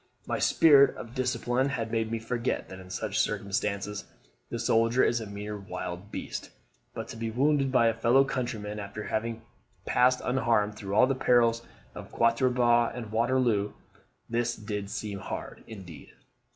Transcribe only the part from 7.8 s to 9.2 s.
a fellow countryman after